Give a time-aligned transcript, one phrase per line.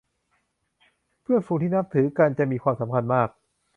[1.21, 3.29] เพื่อนฝูงที่นับถือกันจะมีความสำคัญมาก